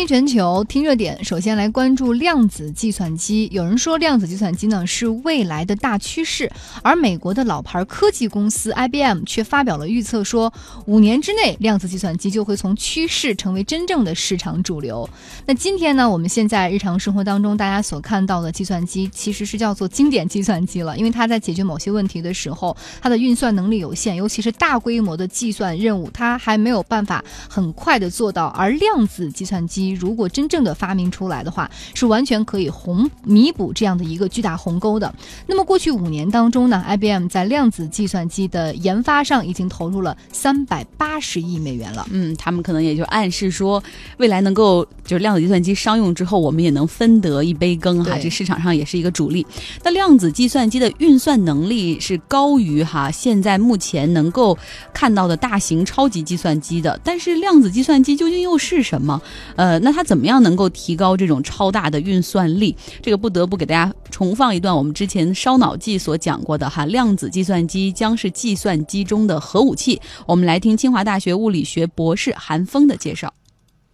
[0.00, 1.22] 听全球，听热点。
[1.22, 3.46] 首先来关注量子计算机。
[3.52, 6.50] 有人说量子计算机呢是未来的大趋势，
[6.82, 10.50] 而美国的老牌科技公司 IBM 却发表了预测，说
[10.86, 15.06] 五年之内量子计算机就会从趋势成为真正的市场主流。
[15.44, 28.46] 那今天呢，我们现在日常生活当中大家所看到的计算机其实是叫做经典计算机了，因为它在解决某些问题的时候，它的运算能力有限，尤其是大规模的计算任务，它还没有办法很快的做到。
[28.46, 35.12] 而量子计算机如果真正的发明出来的话，是完全可以红弥补这样的一个巨大鸿沟的。
[35.46, 42.06] 那么过去五年当中呢，IBM 在量子计算机的研发上已经投入了三百八十亿美元了。
[42.10, 43.82] 嗯，他们可能也就暗示说，
[44.18, 48.16] 未来能够就是量子计算机商用之后，我们也能分得一杯羹哈。
[48.18, 49.46] 这市场上也是一个主力。
[49.82, 54.56] 那量子计算机的运算能力是高于哈现在目前能够
[54.92, 59.20] 看到的大型超级计算机的，但是量子计算机究竟又是什么？
[59.56, 62.76] 呃，那它怎么样能够提高这种超大的运算力？
[63.02, 70.00] 这个不得不给大家重放一段我们之前烧脑记所讲过的哈，量子计算机将是计算机中的核武器。
[70.26, 73.32] 我们来听清华大学物理学博士韩峰的介绍。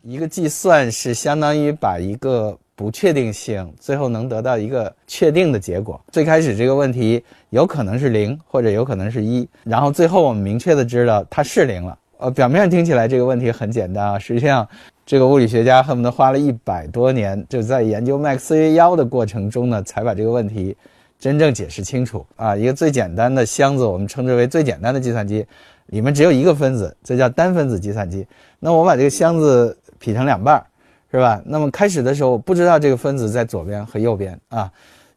[0.02, 6.00] 一个计算是相当于把一个不确定性最后能得到一个确定的结果。
[6.12, 11.98] 最开始这个问题有可能是零，或者有可能是一，然后最后我们明确的知道它是零了。
[12.18, 14.66] 呃，表面上听起来这个问题很简单啊，实际上，
[15.06, 20.76] 这个物理学家恨不得花了一百多年，就在研究麦克斯韦妖的过程中呢，才把这个问题
[21.16, 22.56] 真正解释清楚啊。
[22.56, 25.46] 一个最简单的箱子，我们称之为最简单的计算机，
[25.86, 28.26] 里面只有一个分子，这叫单分子计算机。
[28.58, 30.66] 那我把这个箱子劈成两半儿，
[31.12, 31.40] 是吧？
[31.46, 34.68] 那么开始的时候不知道这个分子在左边和右边啊，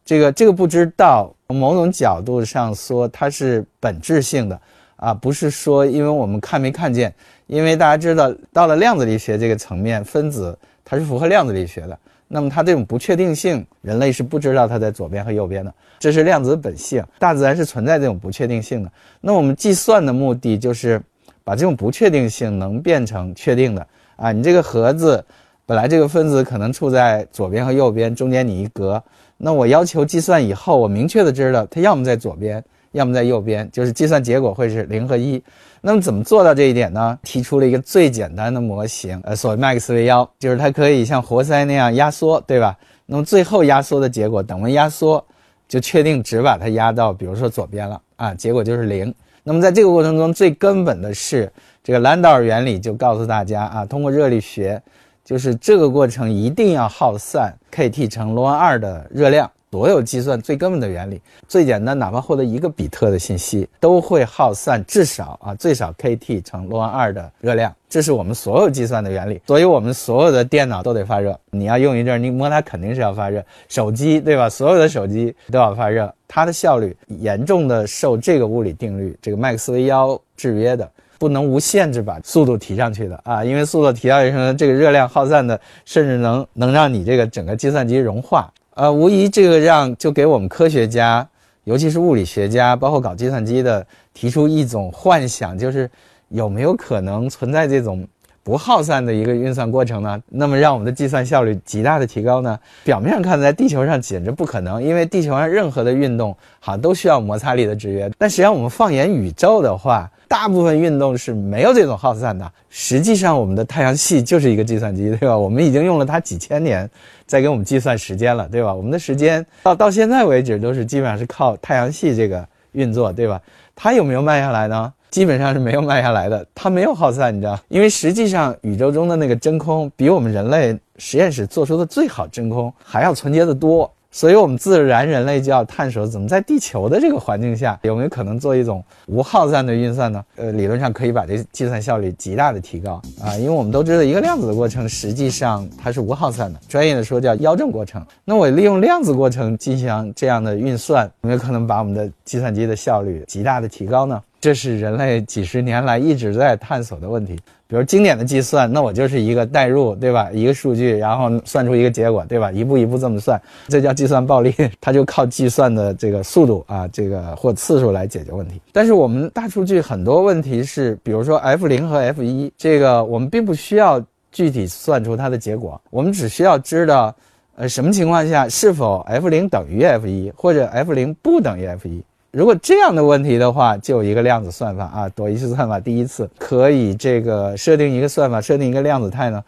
[0.05, 4.61] 这个这个不知道，从某种角度上说，它是本质性的。
[4.97, 7.15] 啊，不是说因为我们看没看见，
[7.49, 10.55] 因为大家知道，到了量子力学这个层面，分子
[10.85, 11.97] 它是符合量子力学的。
[12.27, 17.03] 那么它这种不确定性，人类是不知道它在左边和右边的，这是量子本性。
[17.17, 18.91] 大自然是存在这种不确定性的。
[19.19, 21.01] 那我们计算的目的就是
[21.43, 23.87] 把这种不确定性能变成确定的。
[24.15, 25.25] 啊，你这个盒子
[25.65, 29.03] 本来这个分子可能处在左边和右边，中间你一隔，
[29.37, 32.63] 那我要求计算以后，我明确的知道它要么在左边。
[32.91, 35.41] 要么在右边，就是计算结果会是零和一。
[35.81, 37.17] 那么怎么做到这一点呢？
[37.23, 42.77] 提出了一个最简单的模型，呃，所谓麦克斯韦妖，就是它可以像活塞那样压缩，对吧？
[43.05, 45.25] 那么最后压缩的结果，等温压缩，
[45.67, 49.13] 就确定只把它压到，比如说左边了啊，结果就是零。
[49.43, 51.51] 那么在这个过程中，最根本的是
[51.83, 54.81] 这个兰道尔原理，就告诉大家啊，通过热力学，
[55.23, 59.49] 就是这个过程一定要耗散 kT 乘 ln 二的热量。
[59.71, 69.39] 所有计算最根本的原理，最简单，哪怕获得一个比特的信息，都会耗散至少啊最少 kT 乘罗恩二的热量，这是我们所有计算的原理。
[69.45, 71.39] 所以，我们所有的电脑都得发热。
[71.51, 73.45] 你要用一阵，你摸它肯定是要发热。
[73.67, 74.49] 手机对吧？
[74.49, 88.51] 所有的手机都要发热，它的效率严重的受这个物理定律，这个麦克斯韦妖制约的，不能无限制把速度提上去的啊，因为速度提上去，这个热量耗散的，甚至能能让你这个整个计算机融化。
[88.79, 91.27] 呃，无疑这个让就给我们科学家，
[91.65, 95.91] 尤其是物理学家，包括搞计算机的，提出一种幻想，就是
[96.29, 98.07] 有没有可能存在这种
[98.49, 100.19] 不耗散的一个运算过程呢？
[100.27, 102.57] 那么让我们的计算效率极大的提高呢？
[102.83, 108.09] 表面上看，在地球上简直不可能，因为地球上任何的运动好像都需要摩擦力的制约。
[108.17, 112.51] 但实际上，我们放眼宇宙的话，大部分运动是没有这种耗散的。
[112.71, 115.37] 实际上，我们的太阳系就是一个计算机，对吧？
[115.37, 116.89] 我们已经用了它几千年，
[117.27, 118.73] 在给我们计算时间了，对吧？
[118.73, 123.39] 我们的时间到到现在为止都是基本上是靠太阳系这个运作，对吧？
[123.75, 124.91] 它有没有慢下来呢？
[125.11, 127.59] 基本上是没有慢下来的，它没有耗散，你知道？
[127.67, 133.91] 因为实际上宇宙中的那个真空比我们人类实验室做出的最好真空还要纯洁的多。
[134.11, 140.25] 所以，我们自然人类就要探索怎么在地球的这个环境下，有没有可能做一种无耗散的运算呢？
[140.35, 148.03] 呃，理论上可以把这计算效率极大的提高啊，因为我们都知道，一个量子的过程实际上它是无耗散的，专业的说叫妖正过程。
[148.25, 154.19] 那我利用量子过程进行这样的运算，有没有可能把我们的计算机的效率极大的提高呢？
[154.39, 157.35] 这是人类几十年来一直在探索的问题。
[157.67, 160.31] 比如经典的计算，那我就是一个代入，对吧？
[160.31, 162.51] 一个数据，然后算出一个结果，对吧？
[162.51, 164.51] 一步一步这么算，这叫计算暴力，
[164.81, 168.59] 它就靠计算的这个速度啊，这个或次数来解决问题。
[168.71, 177.15] 但是我们大数据很多问题是，比如说 f 零和 f 一，这个我们并不需要具体算出它的结果，我们只需要知道，
[177.55, 182.03] 呃，什么情况下是否 f 零等于 f 一，或者 f 零不等于 f 一。
[182.31, 189.43] 如果这样的问题的话，就有一个量子算法啊，朵伊斯算法第一次可以这个设定一个算法，设定一个量子态呢，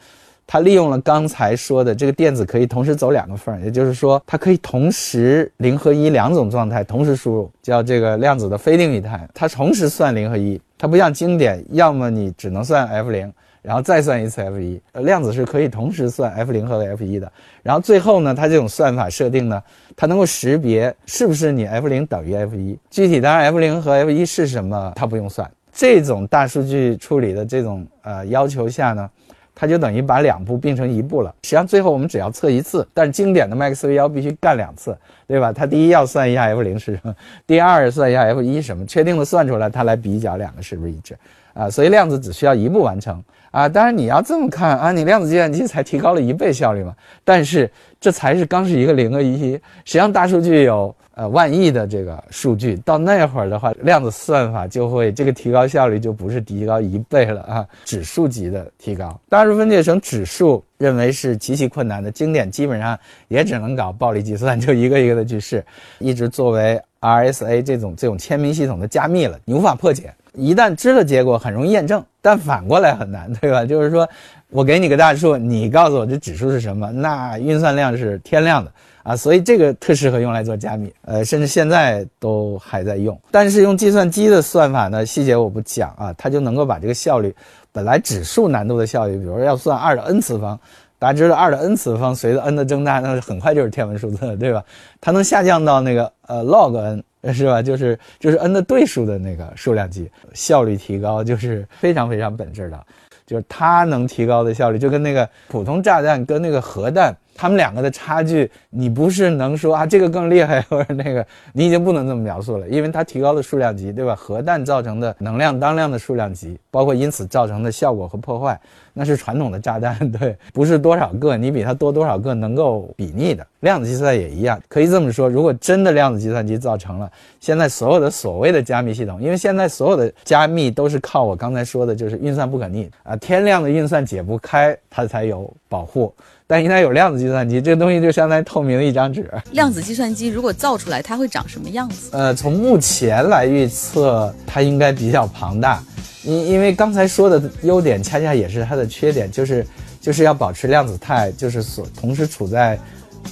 [0.48, 9.30] 它利用了刚才说的这个电子可以同时走两个缝，也就是说，它可以同时零和一两种状态同时输入，叫这个量子的非定域态。
[9.32, 13.32] 它同时算零和一，它不像经典，要么你只能算 f 零，
[13.62, 14.82] 然后再算一次 f 一。
[14.92, 17.32] 呃，量子是可以同时算 f 零和 f 一的。
[17.64, 19.62] 然后最后呢，它这种算法设定呢，
[19.96, 22.78] 它能够识别是不是你 f 零等于 f 一。
[22.90, 25.50] 具体当然 f 零和 f 一是什么，它不用算。
[25.74, 29.10] 这种大数据处理的这种呃要求下呢。
[29.54, 31.30] 它就等于把两步并成一步了。
[31.44, 34.98] 实际上最后我们只要测一次，但是经典的 Max V 幺必须干两次，
[35.28, 35.52] 对吧？
[35.54, 37.14] 它第一要算一下 F 零是什么，
[37.46, 41.16] 第二算一下 F 一什么，确定的算出来，它来比较两个是不是一致
[41.54, 41.70] 啊？
[41.70, 43.22] 所以量子只需要一步完成
[43.52, 43.70] 啊。
[43.70, 46.96] 当然你要这么看啊，你量子计算机才提高了一倍效率嘛。
[47.24, 47.70] 但是
[48.00, 50.96] 这才是刚是一个零和一，实际上大数据有。
[51.14, 59.20] 呃，万亿的这个数据到那会儿的话，量子算法就会这个提高效率就不是提高一倍了啊，指数级的提高。
[59.28, 65.64] 大数分解成指数，认为是极其困难的，经典基本上也只能搞暴力计算，就一个一个的去试，
[66.00, 70.14] 一直作为 RSA 这种这种签名系统的加密了，你无法破解。
[70.34, 73.64] 一旦知了结果，很容易验证，但反过来很难，对吧？
[73.68, 74.08] 就是说
[74.50, 78.72] 我给你个大数，你告诉我这指数是什么，那运算量是天量的。
[79.04, 83.20] 啊，所以这个特适合用来做加密，呃，甚至现在都还在用。
[83.32, 87.36] 但是用计算机的算法呢，细节我不讲啊，它就能够把这个效率，
[87.72, 90.60] 本来指数难度的效率，比如说要算二的 n 次方，
[91.00, 94.64] 大家知道二的 n 次方随着 n 的增大，那很快就是天文数字了，对吧？
[95.02, 97.04] 它能下降到那个呃 log n，
[97.34, 97.62] 是吧？
[97.62, 102.86] 就是就是 n 的对数的那个数量级，效率提高就是非常非常本质的，
[103.26, 107.16] 就是它能提高的效率，就跟那个普通炸弹跟那个核弹。
[107.42, 114.16] 他们两个的差距，你不是能说啊这个更厉害或者那个，你已经不能这么描述了，因为它提高了数量级，对吧？
[114.16, 118.62] 核弹造成的能量当量的数量级，包括因此造成的效果和破坏，
[118.94, 123.44] 那是传统的炸弹，对，不是多少个，你比它多多少个能够比拟的。
[123.62, 136.14] 量子计算也一样，可以这么说，如果真的量子计算机造成了现在所有的所谓的加密系统，因为现在所有的加密都是靠我刚才说的，就是运算不可逆啊，天量的运算解不开，它才有保护。
[136.48, 139.30] 但应该有量子计算机，这个东西就相当于透明的一张纸。
[139.52, 142.10] 量子计算机如果造出来，它会长什么样子？
[142.18, 145.82] 呃，从目前来预测，它应该比较庞大。
[146.24, 149.66] 因因为刚才说的优点，恰恰也是它的缺点，就是
[150.00, 152.78] 就是要保持量子态，就是所同时处在，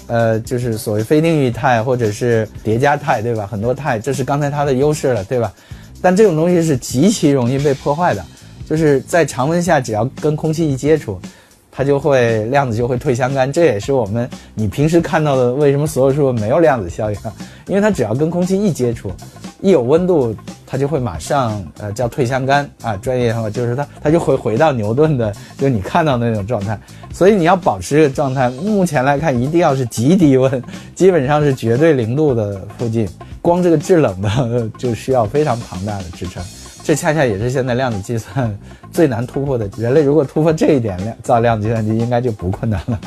[0.07, 3.45] 呃，就是所谓非定域态或者是叠加态，对吧？
[3.45, 5.53] 很多态，这是刚才它的优势了，对吧？
[6.01, 8.25] 但这种东西是极其容易被破坏的，
[8.67, 11.19] 就是在常温下，只要跟空气一接触。
[11.79, 17.17] 它就会量子就会退相干，这也是我们你平时看到的为什么所有说没有量子效应，
[17.67, 19.09] 因为它只要跟空气一接触，
[19.61, 20.35] 一有温度，
[20.67, 26.77] 它就会马上呃叫退相干啊，专业话就是它它就会回到牛顿的就你看到那种状态，
[27.13, 30.61] 所以你要保持这个状态，目前来看一定要是极低温，
[30.93, 33.07] 基本上是绝对零度的附近，
[33.41, 36.43] 光这个制冷的就需要非常庞大的支撑。
[36.83, 38.57] 这恰恰也是现在量子计算
[38.91, 39.69] 最难突破的。
[39.77, 42.99] 人类如果突破这一点，量造量子计算机应该就不困难了。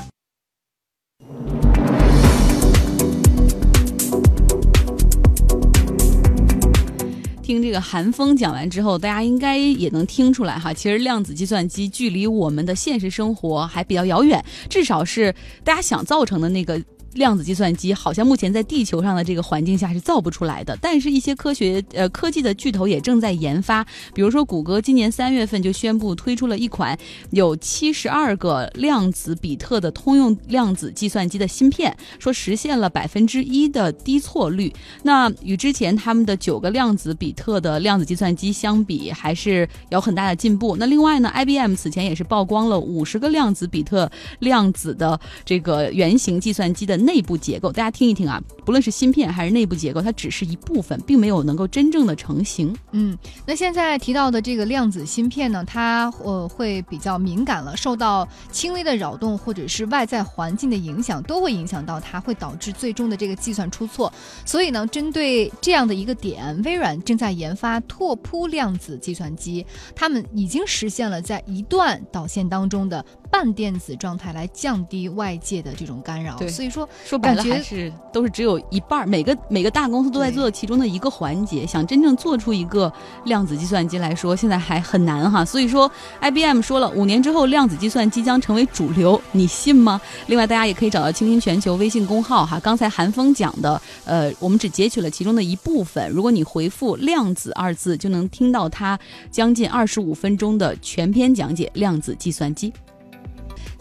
[7.43, 16.81] 听这个韩风讲完之后，大家应该也能听出来哈，其实量子计算机距离我们的现实生活还比较遥远，至少是大家想造成的那个。
[17.15, 23.85] 量子计算机好像目前在地球上的这个环境下是造不出来的，但是，一些科学呃科技的巨头也正在研发。
[24.15, 26.99] 比如说，谷歌今年三月份就宣布推出了一款
[27.31, 34.73] 有七十二个量子比特的通用量子计算机的芯片，说实现了百分之一的低错率。
[35.03, 40.77] 那与之前他们的九个量子比特的量子计算机相比，还是有很大的进步。
[40.77, 46.97] 那另外呢，IBM 此前也是曝光了五十个量子比特量子的这个原型计算机的。
[47.03, 52.75] 内部结构，大家听一听啊，不论是芯片还是内部结构，它只是一部分，并没有能够真正的成型。
[52.93, 53.17] 嗯，
[53.47, 64.13] 那现在提到的这个量子芯片呢，它呃会比较敏感了，受到轻微的扰动或者是外在环境的影响，都会影响到它，会导致最终的这个计算出错。
[64.45, 73.05] 所以呢，针对这样的一个点，微软正在研发拓扑量子计算机，他们已经实现了在一段导线当中的。
[73.33, 82.93] 半电子状态来降低外界的这种干扰，对，所以说说白了还是都是只有一半，每个每个大公司都在做其中的一个环节，想真正做出一个
[83.25, 85.43] 量子计算机来说，现在还很难哈。
[85.43, 89.99] 所以说，IBM 说了，五年之后量子计算机将成为主流，你信吗？
[90.27, 92.61] 另外，大家也可以找到倾听全球微信公号哈。
[92.61, 98.99] 刚才韩风讲的，呃，我们只截取了其中的一部分，如果你回复“量子”二字，就能听到他
[99.31, 102.71] 将近二十五分钟的全篇讲解量子计算机。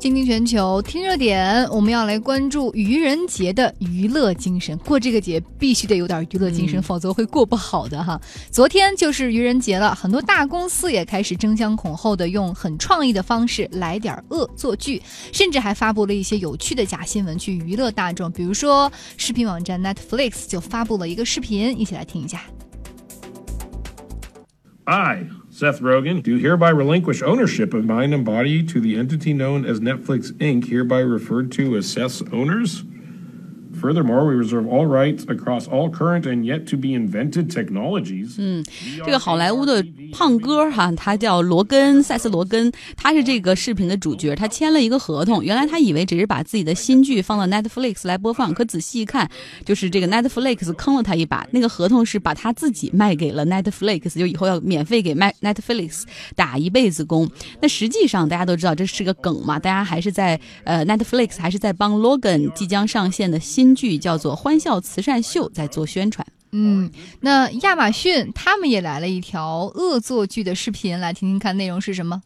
[0.02, 4.76] 倾听全球，听热点，我们要来关注愚人节的娱乐精神。
[4.80, 8.20] 过这个节必须得有点娱乐精神，嗯否则会过不好的哈。
[8.50, 15.00] 昨天就是愚人节了，很多大公司也开始争相恐后的用很创意的方式来点恶作剧，
[15.32, 18.32] 甚至还发布了一些有趣的假新闻去娱乐大众。
[18.32, 22.42] 比如说，视频网站 Netflix 就发布了一个视频，一起来听一下。
[24.86, 25.28] I,
[25.62, 29.80] Seth Rogen, do hereby relinquish ownership of mind and body to the entity known as
[29.80, 32.84] Netflix Inc., hereby referred to as Seth's owners.
[33.82, 38.36] Furthermore, we reserve all rights across all current and yet to be invented technologies.
[38.38, 38.64] 嗯
[39.04, 39.84] 这个好莱坞的
[40.14, 44.36] 胖哥哈，他叫罗根，塞斯·罗根，他是这个视频的主角。
[44.36, 49.28] 他签了一个合同，原来他以为只是把自己的新剧放到 Netflix 来播放，可仔细一看，
[49.66, 51.48] 就是这个 Netflix 坑了他一把。
[51.50, 56.04] 那个合同是把他自己卖给了 Netflix，就以后要免费给卖 Netflix
[56.36, 57.28] 打一辈子工。
[57.62, 66.26] 那实际上大家都知道这是个梗嘛，大家还是在呃 Netflix 还是在帮 Logan 即将上线的新剧叫做《欢笑慈善秀》在做宣传。
[66.52, 72.22] 嗯，那亚马逊他们也来了一条恶作剧的视频，来听听看内容是什么。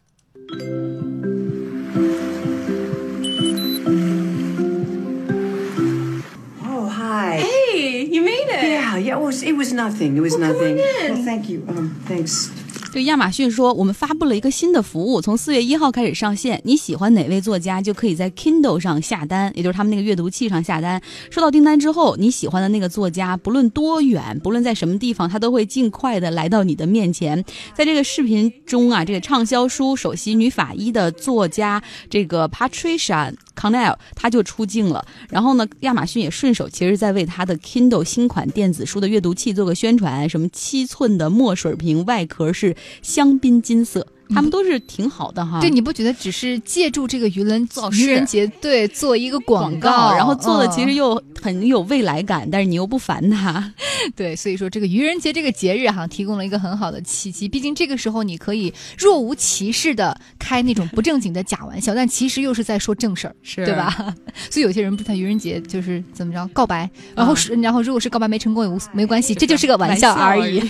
[6.64, 7.40] Oh, hi.
[7.40, 8.64] Hey, you made it.
[8.64, 9.16] Yeah, yeah.
[9.16, 10.16] It was it was nothing.
[10.16, 10.76] It was nothing.
[10.76, 11.62] Well, thank you.
[11.68, 12.50] Um, thanks.
[12.96, 16.58] 对亚马逊说，我们发布了一个新的服务，从四月一号开始上线。
[16.64, 20.98] 你喜欢哪位作家，就可以在 Kindle 上下单，也就是他们那个阅读器上下单。
[21.30, 27.44] 收到订单之后，你喜欢的那个作家，不论多远，不论在什么地方，他都会尽快的来到你的面前。
[27.74, 35.04] 在这个视频中啊，这个畅销书首席女法医的作家这个 Patricia 康奈尔他就出镜了。
[35.28, 45.60] 然后呢，亚马逊也顺手其实在为他的 Kindle 新款电子书的阅读器做个宣传，什么七寸的墨水屏，外壳是香槟金色，他们都是挺好的哈。
[45.60, 53.72] 对，你不觉得只是借助这个愚人造愚人节对做一个广告，然后做的其实嗯又很有未来感，但是你又不烦他。
[54.14, 57.48] 对，所以说这个愚人节这个节日哈，提供了一个很好的契机。
[57.48, 64.14] 毕竟这个时候你可以若无其事的开那种不正经的假玩笑，但其实又是在说正事儿，是对吧？
[64.50, 70.62] 所以有些人不是在愚人节就是怎么着告白，然后是、然后如果是告白没成功也无没关系，这就是个玩笑而已。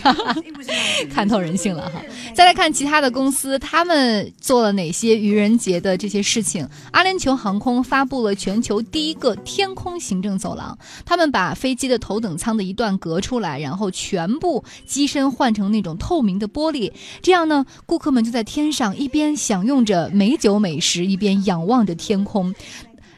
[1.12, 2.02] 看透人性了哈。
[2.34, 6.68] 再来看其他的公司，他们做了哪些愚人节的这些事情？
[6.92, 16.90] 阿联酋航空发布了全球第一个天空行政走廊，他们把飞机的头等舱的一段隔出来，然后全部机身换成那种透明的玻璃，
[17.22, 22.54] 这样呢，顾客们就在天上一边享用着美酒美食，一边仰望着天空。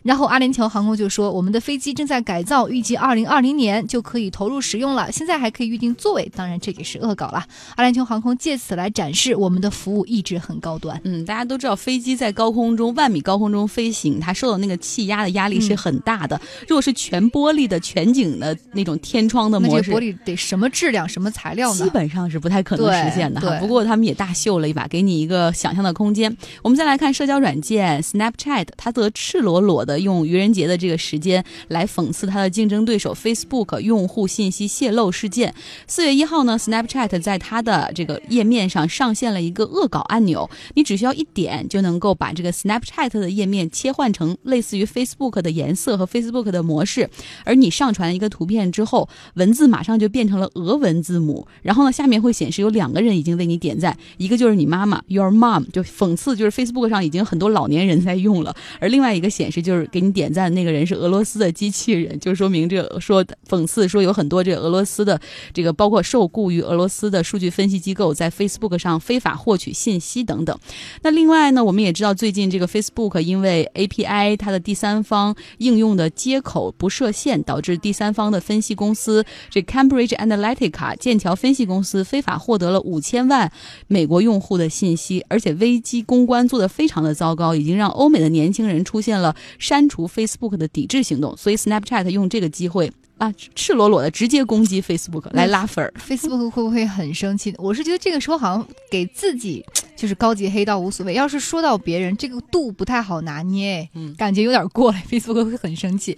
[0.08, 5.12] 然后阿联酋航空就说，我们的飞机正在改造，预计二零二零年就可以投入使用了。
[5.12, 7.44] 现在还可以预定座位，当然这也是恶搞了。
[7.76, 10.98] 阿联酋航空借此来展示我们的服务一直很高端。
[11.04, 16.40] 嗯，大家都知道飞机在高空中万米高空中飞行，它受到那个气压的压力是很大的。
[16.66, 21.84] 如果是全玻璃的全景的那种天窗的模式，玻璃得什么质量、什么材料呢？
[21.84, 23.58] 基本上是不太可能实现的哈。
[23.60, 26.34] 不过他们也大秀了一把，给你一个想象的空间。
[26.62, 35.54] 我们再来看社交软件 Snapchat，它则赤裸裸的用愚人节的这个时间来讽刺他的竞争对手 Facebook 用户信息泄露事件。
[35.86, 47.08] 四月一号呢，Snapchat 在它的这个页面上上线了一个恶搞按钮，你只需要一点就能够把这个 Snapchat 的页面切换成类似于 Facebook 的颜色和 Facebook 的模式，
[47.44, 65.20] 而你上传一个图片之后，文字马上就变成了俄文字母，然后呢，下面会显示有两个人已经为你点赞，一个就是你妈妈 Your Mom，就讽刺就是 Facebook 上已经很多老年人在用了，而另外一个显示就是给你点赞的那个人是俄罗斯的机器人，就说明这说讽刺说有很多这个俄罗斯的
[65.52, 70.58] 这个包括受雇于俄罗斯的数据分析机构在 Facebook 上非法获取信息等等。
[71.02, 83.50] 那另外呢，我们也知道最近这个 Facebook 因为 API 它的第三方应用的接口不设限，导致第三方的分析公司这 Cambridge Analytica 剑桥分析公司非法获得了五千万
[83.86, 89.34] 美国用户的信息，而且危机公关做得非常的糟糕，已经让欧美的年轻人出现了
[89.68, 91.36] 删除 Facebook 的抵制行动。
[91.36, 95.92] 所以 Snapchat 用这个机会啊，赤裸裸的直接攻击 Facebook 来拉粉儿。
[95.98, 97.54] Facebook 会不会很生气？
[97.58, 99.62] 我是觉得这个时候好像给自己
[99.94, 106.16] 就是高级黑道无所谓，要是说到别人，这个度不太好拿捏，嗯感觉有点过了，Facebook 会很生气。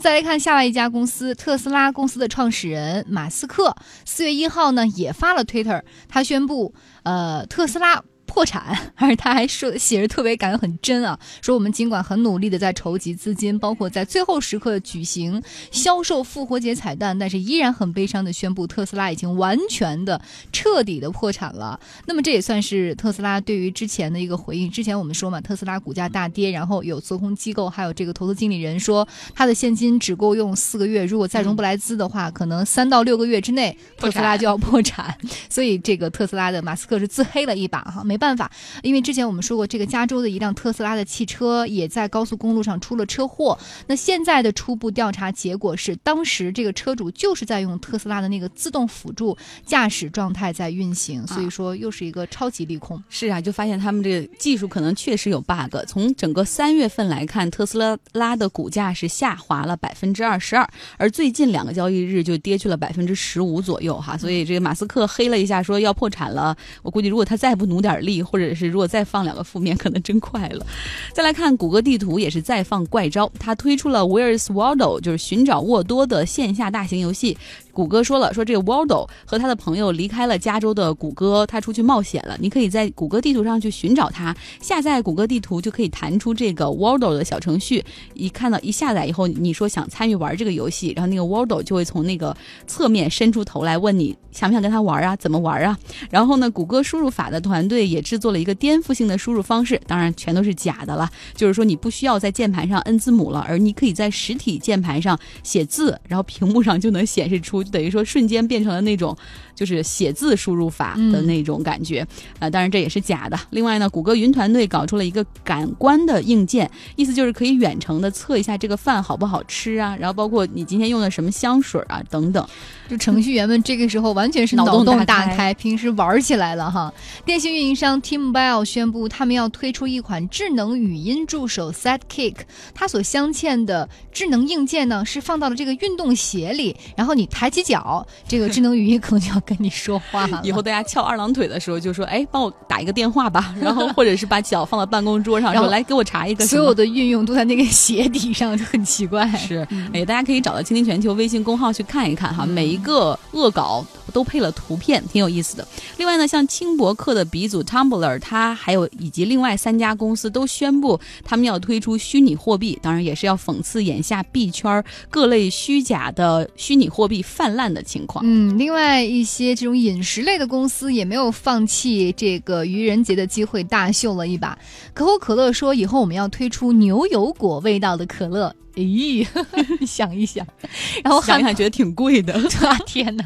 [0.00, 8.04] 再来看下外一家公司，特斯拉公司的创始人马斯克，四月一号呢也发了 Twitter，他宣布，呃，特斯拉。
[8.32, 20.18] 破产，而他还说写着特别感很真啊，说我们尽管很努力的在筹集资金，包括在最后时刻举行销售复活节彩蛋，但是依然很悲伤的宣布特斯拉已经完全的
[20.50, 21.78] 彻底的破产了。
[22.06, 24.70] 那么这也算是特斯拉对于之前的一个回应。
[24.70, 35.14] 之前我们说嘛，特斯拉股价大跌，然后有做空机构还有这个投资经理人说，他的现金只够用四个月，如果再融不来资的话，可能三到六个月之内特斯拉就要破产。
[35.50, 38.48] 所以这个特斯拉的马斯克是自黑了一把哈，没办法，
[38.84, 43.58] 因为之前我们说过，这个加州的一辆特斯拉的汽车也在高速公路上出了车祸。
[43.88, 49.36] 那现在的初步调查结果是，当时这个车主就是在用特斯拉的那个自动辅助
[49.66, 53.02] 驾驶状态在运行，所以说又是一个超级利空。
[53.08, 55.74] 是啊，就发现他们这个技术可能确实有 bug。
[55.88, 60.64] 从整个三月份来看，特斯拉拉的股价是下滑了百分之二十二，
[60.96, 64.16] 而最近两个交易日就跌去了百分之十五左右哈。
[64.16, 66.56] 所以这个马斯克黑了一下，说要破产了。
[66.82, 70.66] 我估计如果他再不努点力，或者是如果再放两个负面，可能真快了。
[71.14, 77.38] 再来看谷歌地图，也是再放怪招，它推出了 Where's Waldo，就是寻找沃多的线下大型游戏。
[77.72, 82.36] 谷歌说了，说这个 Waldo 和他的朋友离开了加州的谷歌，他出去冒险了。
[82.38, 87.84] 你可以在谷歌地图上去寻找他，下载谷歌地图就可以弹出这个 Waldo 的小程序。
[88.14, 92.36] 一看到一下载以后，你说想参与玩这个游戏，然后那个 Waldo 就会从那个
[92.66, 95.16] 侧面伸出头来问你想不想跟他玩啊？
[95.16, 95.78] 怎么玩啊？
[96.10, 101.08] 然后呢，谷歌输入法的团队也制作了一个颠覆性的输入方式，当然全都是假的了。
[101.34, 107.61] 就是说你不需要在键盘上摁字母了，而你可以在实体键盘上写字，然后屏幕上就能显示出。
[107.62, 109.16] 就等于说，瞬间变成了那种
[109.54, 112.06] 就是写字输入法的那种感觉
[112.38, 112.48] 啊！
[112.48, 113.38] 当然这也是假的。
[113.50, 122.46] 另外呢，谷歌云团队搞出了一个感官的硬件，意思就是可以远程的测一下这个饭好不好吃啊，然后包括你今天用的什么香水啊等等。
[122.88, 126.92] 就程序员们这个时候完全是脑洞大开，平时玩起来了哈。
[127.24, 132.36] 电信运营商 T-Mobile 宣布，他们要推出一款智能语音助手 Sidekick，
[132.74, 140.40] 它所镶嵌的智能硬件呢是放到了这个运动鞋里，然后你抬起脚，这个智能语音可能就要跟你说话了。
[140.44, 143.54] 以后大家翘二郎腿的时候就说：“哎，帮我打一个电话吧。
[143.60, 149.28] ”然后或者是把脚放到办公桌上， 说：“来给我查一个。”所有的运用都在那个鞋底上，就很奇怪。
[149.36, 155.66] 是，哎，大家可以找到“倾听全球”微信公号去看一看哈，每一个恶搞都配了图片，挺有意思的。
[155.98, 168.24] 另外呢，像轻博客的鼻祖 Tumblr，它还有以及另外三家公司都宣布他们要推出虚拟货币，当然也是要讽刺眼下币圈各类虚假的虚拟货币泛滥的情况。
[168.24, 174.56] 嗯，另外一些这种饮食类的公司也没有放弃这个愚人节的机会，大秀了一把。
[174.94, 178.54] 可口可乐说，以后我们要推出牛油果味道的可乐。
[178.74, 179.26] 咦，
[179.86, 180.46] 想一想，
[181.04, 182.32] 然后想一想觉得挺贵的，
[182.66, 183.24] 啊天哪！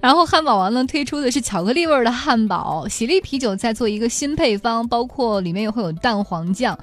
[0.00, 6.78] 然后汉堡王呢推出的是巧克力味的汉堡，喜力啤酒在做一个新配方，包括里面也会有蛋黄酱。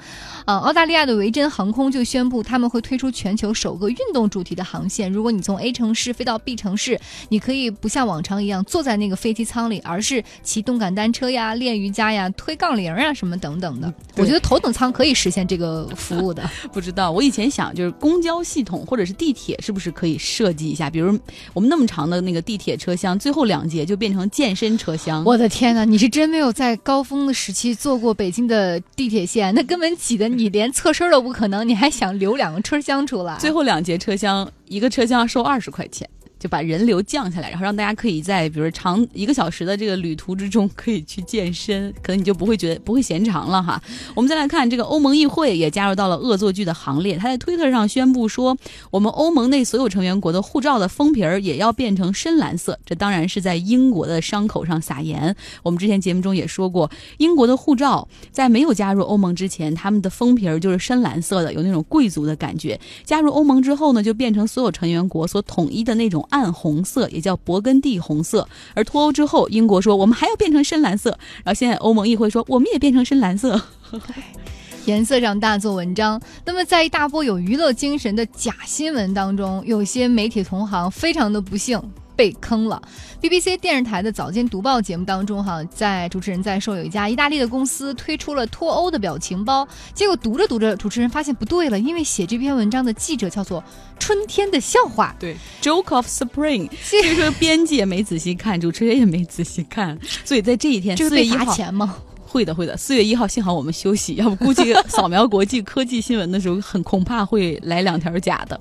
[0.45, 5.12] 啊，澳大利亚的维珍航空就宣布他们会推出全球首个运动主题的航线。
[5.12, 13.93] 如果你从 A 城市飞到 B 城市，你可以不像往常一样坐在那个飞机舱里，而是骑动感单车呀、练瑜伽呀、推杠铃啊什么等等的。
[14.15, 16.50] 我觉得头等舱可以实现这个服务的。
[16.71, 17.73] 不知道，我以前想。
[17.78, 20.90] 就是公交系统或者是地铁，是不是可以设计一下？
[20.90, 21.18] 比如
[21.54, 25.24] 我们那么长的那个地铁车厢，最后两节就变成健身车厢。
[25.24, 33.38] 我的天哪，你是真没有在高峰的时期坐过北京的地铁线，那根本挤得你连侧身都不可能，你还想留两个车厢出来？
[33.38, 36.10] 最后两节车厢，一个车厢收二十块钱。
[36.39, 43.82] 就把人流降下来，然后让大家可以在比如长一个小时的这个旅途之中可以去健身，可能你就不会觉得不会嫌长了哈。
[44.13, 48.56] 我们再来看这个欧盟议会也加入到了恶作剧的行列，他在推特上宣布说，
[48.91, 52.78] 我们欧盟内所有成员国的护照的封皮儿也要变成深蓝色。
[52.86, 55.36] 这当然是在英国的伤口上撒盐。
[55.63, 62.80] 我们之前节目中也说过，英国的护照在没有加入欧盟之前，他们的封皮儿就是深蓝色的，有那种贵族的感觉。
[63.04, 66.27] 加入欧盟之后呢，就变成所有成员国所统一的那种。
[66.30, 71.12] 暗红色也叫勃艮第红色，而脱欧之后，英国说我们还要变成深蓝色，
[71.44, 73.62] 然后现在欧盟议会说我们也变成深蓝色，
[74.86, 76.22] 颜色上大做文章。
[76.46, 81.82] 那么在一大波有娱乐精神的假新闻当中，有些媒体同行非常的不幸。
[82.17, 82.82] 被坑了。
[83.21, 93.63] BBC 电视台的早间读报节目当中，哈，在主持人在说有一家意大利的公司推出了脱欧的表情包，结果读着读着，主持人发现不对了，因为写这篇文章的记者叫做
[93.99, 96.69] 春天的笑话， 对，Joke of Spring。
[96.82, 101.97] 所以 说编辑也没仔细看，主持人也没仔细看， 所以在这一天，这个被罚钱吗？
[102.28, 102.76] 会的，会的。
[102.76, 108.60] 四月一号，幸好我们休息，要不估计 扫描国际科技新闻的时候，很恐怕会来两条假的。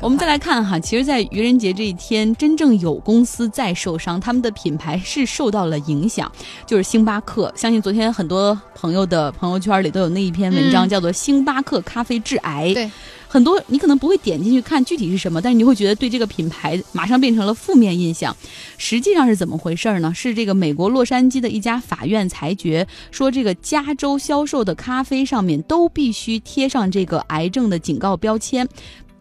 [0.00, 6.30] 我们再来看哈，其实，在愚人节这一天，真正有公司在受伤，他们的品牌是受到了影响，
[6.66, 7.52] 就是星巴克。
[7.56, 12.68] 相信昨天很多朋友的朋友圈里都有那一篇文章，叫做《星巴克咖啡致癌》。
[12.74, 12.90] 对。
[13.34, 18.36] 很多你可能不会点进去看具体是什么，但是你会觉得对这个品牌马上变成了负面印象。
[18.78, 20.14] 实际上是怎么回事呢？
[20.14, 28.68] 是这个美国洛杉矶的一家法院裁决说，这个加州销售的咖啡上面都必须贴上这个癌症的警告标签，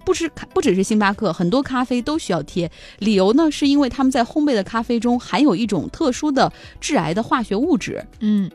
[0.06, 2.70] 不是 不只是星巴克，很多咖啡都需要贴。
[3.00, 8.06] 理由呢，是因为他们在烘焙的咖啡中含有一种特殊的致癌的化学物质。
[8.20, 8.52] 嗯，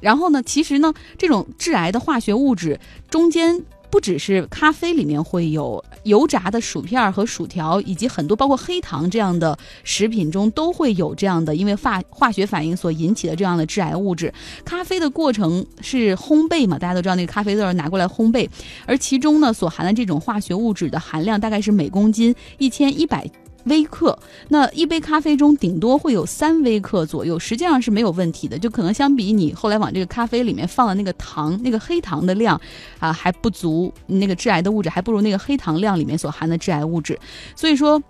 [0.00, 2.80] 然后呢，其实呢，这种致癌的化学物质
[3.10, 3.62] 中间。
[3.90, 14.32] 不只是咖啡里面会有油炸的薯片和薯条，以及很多包括黑糖这样的食品中都会有这样的因为化化学反应所引起的这样的致癌物质。
[14.64, 16.78] 咖啡的过程是烘焙嘛？
[16.78, 18.48] 大家都知道那个咖啡豆拿过来烘焙，
[18.84, 23.30] 而其中呢所含的这种化学物质的含量大概是每公斤一千一百。
[23.66, 28.58] 微克，那一杯咖啡中顶多会有三微克左右，实际上是没有问题的。
[28.58, 32.60] 就可能相比你后来往这个咖啡里面放的那个糖，那个黑糖的量，
[32.98, 37.18] 啊还不足，那个致癌的物质还不如那个黑糖量里面所含的致癌物质。
[37.54, 38.02] 所以说，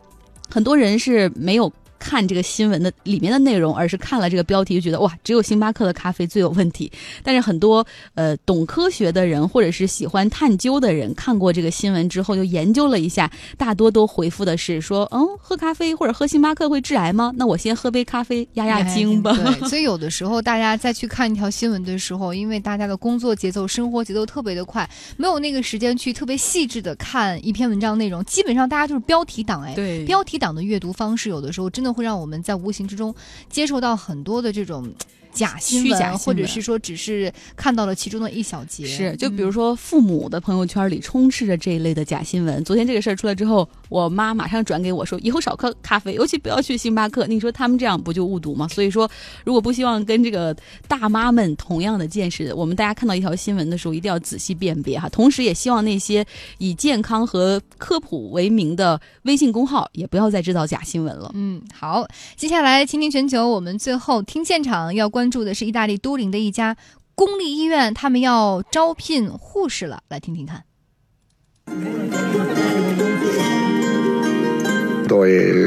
[0.48, 1.72] 很多人是没有。
[1.98, 6.90] 看这个新闻的里面的内容，而是看了这个标题就觉得哇，只有星巴克的咖啡最有问题。
[7.22, 17.32] 但是很多呃懂科学的人或者是喜欢探究的人看过这个新闻之后，就研究了一下，大多都回复的是说，嗯，喝咖啡或者喝星巴克会致癌吗？
[17.36, 19.32] 那我先喝杯咖啡压压惊吧。
[19.32, 31.85] 对，所以有的时候大家再去看一条新闻的时候，因为大家的工作节奏、生活节奏特别的快，没有那个时间去特别细致的看一篇文章内容，基本上大家就是标题党哎，对，标题党的阅读方式，有的时候真的。
[31.92, 33.14] 会让我们在无形之中
[33.48, 34.92] 接受到很多的这种。
[35.36, 42.64] 假新闻，或者是说只是看到了其中的一小节，是就比如说父母的朋友圈里充斥着这一类的假新闻。
[42.64, 47.26] 昨天这个事儿出来之后，我妈马上转给我说，以后少喝咖啡，尤其不要去星巴克。
[47.26, 48.66] 你说他们这样不就误读吗？
[48.68, 49.08] 所以说，
[49.44, 50.56] 如果不希望跟这个
[50.88, 55.06] 大妈们同样的见识，我们大家看到一条新闻的时候，一定要仔细辨别哈。
[55.10, 56.24] 同时也希望那些
[56.56, 61.30] 以健康和科普为名的微信公号，也不要再制造假新闻了。
[61.34, 65.25] 嗯，好，接下来倾听全球，我们最后听现场要关。
[65.26, 66.76] 关注的是意大利都灵的一家
[67.16, 70.62] 公立医院，他们要招聘护士了，来听听看。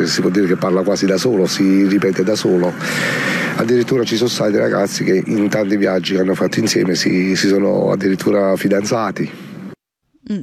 [0.08, 2.72] si può dire che parla quasi da solo, si ripete da solo.
[3.58, 7.50] Addirittura ci sono stati ragazzi che in tanti viaggi che hanno fatto insieme si, si
[7.50, 9.30] sono addirittura fidanzati.
[10.32, 10.41] Mm.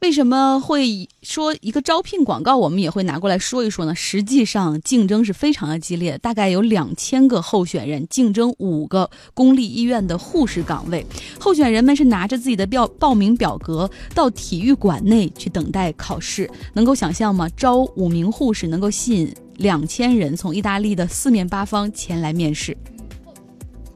[0.00, 3.94] 为什么会说一个招聘广告，我们也会拿过来说一说呢？
[3.94, 11.04] 实际上竞争是非常的激烈，大概有两千个候选人竞争五个公立医院的护士岗位。
[11.38, 16.50] 候选人们是拿着自己的报报名表格到体育馆内去等待考试。
[16.72, 17.46] 能够想象吗？
[17.54, 22.74] 招五名护士能够吸引两千人从意大利的四面八方前来面试。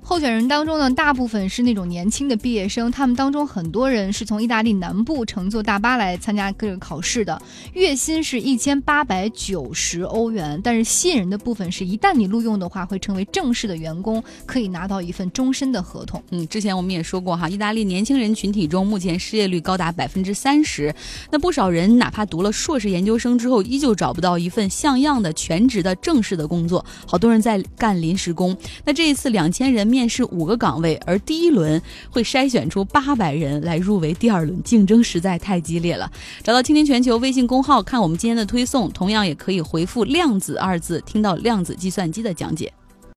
[0.07, 7.40] 候选人当中呢，大部分是那种年轻的毕业生，他们当中很多人是从意大利南部乘坐大巴来参加各个考试的，
[7.73, 10.61] 月薪是一千八百九十欧元。
[10.62, 16.23] 但是吸引人的部分是，一旦你录用的话，会成为正式的员工，可以拿到一份终身的合同。
[16.33, 20.95] 嗯，之前我们也说过哈，意大利年轻人群体中目前失业率高达百分之三十，
[21.31, 28.55] 那不少人哪怕读了硕士研究生之后，依旧找不到一份像样的全职的正式的工作，好多人在干临时工。
[28.85, 29.93] 那这一次两千人。
[29.94, 31.80] 面试五个岗位，而第一轮
[32.11, 36.11] 会筛选出八百人来入围第二轮，竞争实在太激烈了。
[36.42, 42.72] 找到“倾听全球”微信公号看我们今天的推送，同样也可以回复“量子”二字，听到量子计算机的讲解。